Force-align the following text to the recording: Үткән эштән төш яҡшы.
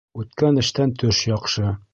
Үткән 0.21 0.57
эштән 0.63 0.95
төш 1.03 1.23
яҡшы. 1.35 1.75